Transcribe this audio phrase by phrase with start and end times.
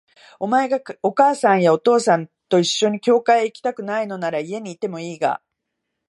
[0.39, 5.43] お前がお母さんやお父さんと一緒に教会へ行きたくないのなら、家にいてもいいが、